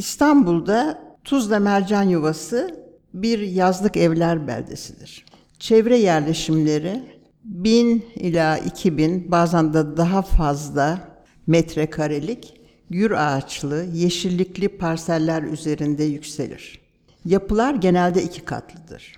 [0.00, 5.24] İstanbul'da Tuzla Mercan Yuvası bir yazlık evler beldesidir.
[5.58, 7.02] Çevre yerleşimleri
[7.44, 11.00] 1000 ila 2000 bazen de daha fazla
[11.46, 12.60] metrekarelik
[12.90, 16.80] gür ağaçlı, yeşillikli parseller üzerinde yükselir.
[17.24, 19.14] Yapılar genelde iki katlıdır.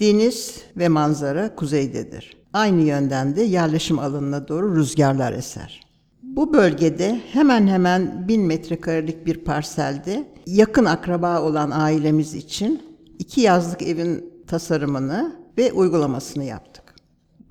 [0.00, 2.36] Deniz ve manzara kuzeydedir.
[2.52, 5.83] Aynı yönden de yerleşim alanına doğru rüzgarlar eser.
[6.36, 12.82] Bu bölgede hemen hemen bin metrekarelik bir parselde yakın akraba olan ailemiz için
[13.18, 16.94] iki yazlık evin tasarımını ve uygulamasını yaptık.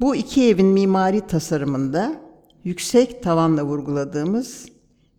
[0.02, 2.16] Bu iki evin mimari tasarımında
[2.64, 4.66] yüksek tavanla vurguladığımız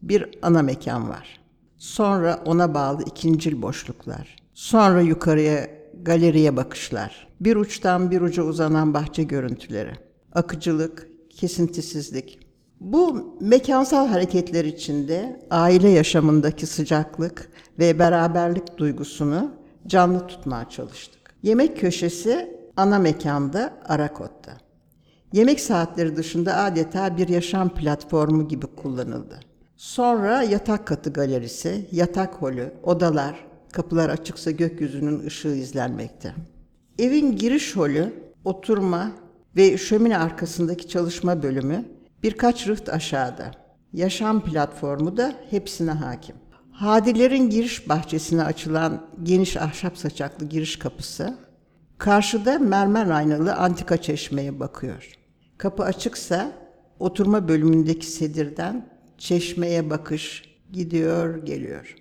[0.03, 1.41] bir ana mekan var.
[1.79, 4.37] Sonra ona bağlı ikincil boşluklar.
[4.55, 5.71] Sonra yukarıya
[6.03, 7.29] galeriye bakışlar.
[7.41, 9.93] Bir uçtan bir uca uzanan bahçe görüntüleri.
[10.33, 12.44] Akıcılık, kesintisizlik.
[12.85, 17.49] Bu mekansal hareketler içinde aile yaşamındaki sıcaklık
[17.79, 19.51] ve beraberlik duygusunu
[19.87, 21.35] canlı tutmaya çalıştık.
[21.43, 24.53] Yemek köşesi ana mekanda Arakot'ta.
[25.33, 29.41] Yemek saatleri dışında adeta bir yaşam platformu gibi kullanıldı.
[29.77, 36.35] Sonra yatak katı galerisi, yatak holü, odalar, kapılar açıksa gökyüzünün ışığı izlenmekte.
[36.99, 38.13] Evin giriş holü,
[38.45, 39.11] oturma
[39.57, 41.94] ve şömine arkasındaki çalışma bölümü
[42.25, 43.51] birkaç rıht aşağıda.
[43.93, 46.37] Yaşam platformu da hepsine hakim.
[46.73, 51.39] Hadilerin giriş bahçesine açılan geniş ahşap saçaklı giriş kapısı,
[51.99, 55.13] karşıda mermer aynalı antika çeşmeye bakıyor.
[55.59, 56.53] Kapı açıksa
[56.99, 61.97] oturma bölümündeki sedirden çeşmeye bakış gidiyor geliyor.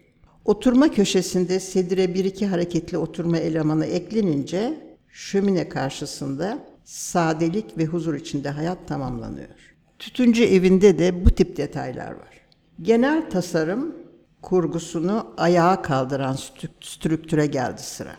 [0.45, 4.73] Oturma köşesinde sedire bir iki hareketli oturma elemanı eklenince
[5.09, 9.72] şömine karşısında sadelik ve huzur içinde hayat tamamlanıyor.
[10.03, 12.41] Tütüncü evinde de bu tip detaylar var.
[12.81, 13.95] Genel tasarım
[14.41, 18.11] kurgusunu ayağa kaldıran strük- strüktüre geldi sıra.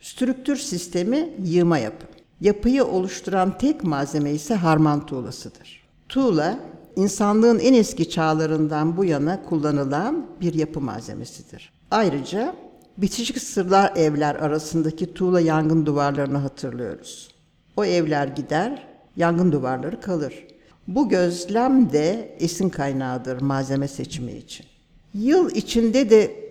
[0.00, 2.06] Strüktür sistemi yığma yapı.
[2.40, 5.84] Yapıyı oluşturan tek malzeme ise harman tuğlasıdır.
[6.08, 6.58] Tuğla,
[6.96, 11.72] insanlığın en eski çağlarından bu yana kullanılan bir yapı malzemesidir.
[11.90, 12.54] Ayrıca
[12.98, 17.34] bitişik sırlar evler arasındaki tuğla yangın duvarlarını hatırlıyoruz.
[17.76, 18.86] O evler gider,
[19.16, 20.53] yangın duvarları kalır.
[20.88, 24.66] Bu gözlem de esin kaynağıdır malzeme seçimi için.
[25.14, 26.44] Yıl içinde de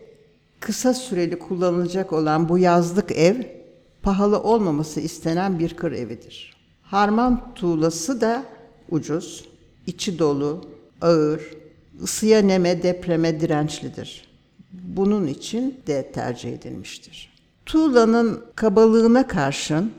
[0.60, 3.36] kısa süreli kullanılacak olan bu yazlık ev
[4.02, 6.54] pahalı olmaması istenen bir kır evidir.
[6.82, 8.44] Harman tuğlası da
[8.90, 9.46] ucuz,
[9.88, 10.66] içi dolu,
[11.02, 11.42] ağır,
[12.04, 14.28] ısıya neme depreme dirençlidir.
[14.72, 17.34] Bunun için de tercih edilmiştir.
[17.66, 19.92] Tuğlanın kabalığına karşın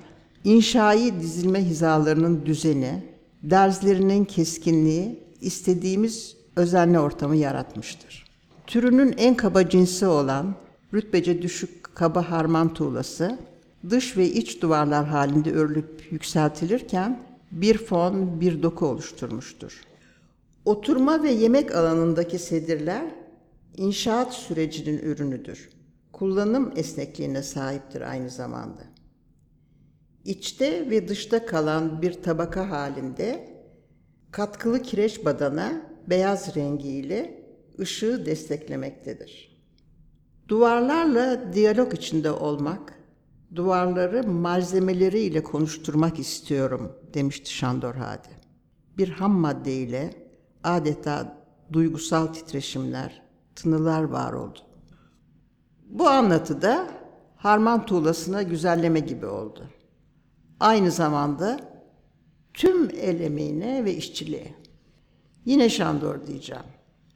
[0.45, 3.14] inşai dizilme hizalarının düzeni,
[3.51, 8.25] derzlerinin keskinliği istediğimiz özenli ortamı yaratmıştır.
[8.67, 10.55] Türünün en kaba cinsi olan
[10.95, 13.39] rütbece düşük kaba harman tuğlası
[13.91, 17.23] dış ve iç duvarlar halinde örülüp yükseltilirken
[17.53, 19.81] bir fon, bir doku oluşturmuştur.
[20.65, 23.05] Oturma ve yemek alanındaki sedirler
[23.77, 25.69] inşaat sürecinin ürünüdür.
[26.13, 28.94] Kullanım esnekliğine sahiptir aynı zamanda.
[30.25, 33.55] İçte ve dışta kalan bir tabaka halinde
[34.31, 37.45] katkılı kireç badana beyaz rengiyle
[37.79, 39.55] ışığı desteklemektedir.
[40.49, 42.99] Duvarlarla diyalog içinde olmak,
[43.55, 48.29] duvarları malzemeleriyle konuşturmak istiyorum demişti Şandor Hadi.
[48.99, 50.11] Bir ham madde ile
[50.65, 51.39] adeta
[51.73, 53.23] duygusal titreşimler,
[53.55, 54.59] tınılar var oldu.
[55.87, 56.89] Bu anlatıda
[57.37, 59.71] harman tuğlasına güzelleme gibi oldu.
[60.65, 61.61] Aynı zamanda
[62.55, 64.55] tüm el ve işçiliğe.
[65.45, 66.63] Yine Şandor diyeceğim.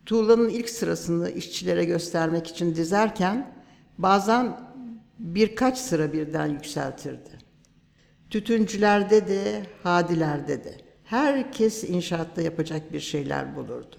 [0.07, 3.55] Tuğlanın ilk sırasını işçilere göstermek için dizerken
[3.99, 4.61] bazen
[5.19, 7.39] birkaç sıra birden yükseltirdi.
[8.31, 10.77] Tütüncülerde de, hadilerde de.
[11.05, 13.97] Herkes inşaatta yapacak bir şeyler bulurdu.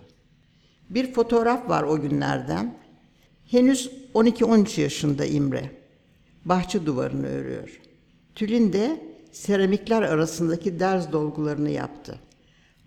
[0.89, 2.77] Bir fotoğraf var o günlerden.
[3.45, 5.71] Henüz 12-13 yaşında İmre.
[6.45, 7.81] Bahçe duvarını örüyor.
[8.35, 12.19] Tülin de seramikler arasındaki derz dolgularını yaptı.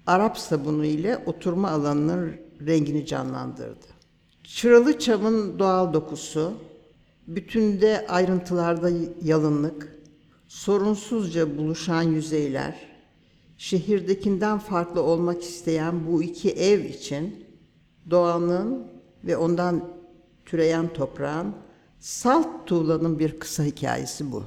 [0.07, 2.33] Arap sabunu ile oturma alanının
[2.67, 3.87] rengini canlandırdı.
[4.45, 6.53] Çıralı çamın doğal dokusu,
[7.27, 8.91] bütünde ayrıntılarda
[9.23, 9.97] yalınlık,
[10.49, 12.77] sorunsuzca buluşan yüzeyler,
[13.59, 17.47] şehirdekinden farklı olmak isteyen bu iki ev için
[18.11, 18.87] doğanın
[19.25, 19.89] ve ondan
[20.45, 21.55] türeyen toprağın
[22.01, 24.45] salt tuğlanın bir kısa hikayesi bu.